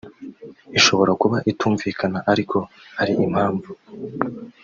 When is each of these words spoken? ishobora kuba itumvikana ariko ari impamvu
ishobora 0.77 1.11
kuba 1.21 1.37
itumvikana 1.51 2.19
ariko 2.31 2.57
ari 3.01 3.13
impamvu 3.25 3.69